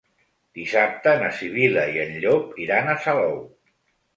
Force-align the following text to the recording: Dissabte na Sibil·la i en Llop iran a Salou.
Dissabte 0.59 1.13
na 1.23 1.27
Sibil·la 1.41 1.83
i 1.97 2.01
en 2.07 2.17
Llop 2.25 2.59
iran 2.67 2.91
a 2.95 2.99
Salou. 3.05 3.37